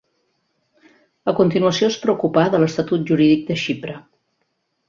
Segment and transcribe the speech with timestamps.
[1.33, 3.99] A continuació es preocupà de l'estatut jurídic de Xipre.